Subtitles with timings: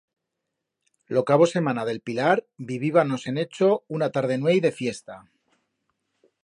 [1.17, 2.33] Lo cabo semana d'el Pilar
[2.71, 3.69] vivíbanos en Echo
[3.99, 5.21] una tarde-nueit de fiesta.